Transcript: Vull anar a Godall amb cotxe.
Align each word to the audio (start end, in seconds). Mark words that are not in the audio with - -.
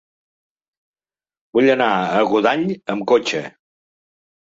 Vull 1.57 1.69
anar 1.73 1.89
a 1.97 2.23
Godall 2.31 2.65
amb 2.95 3.05
cotxe. 3.13 3.43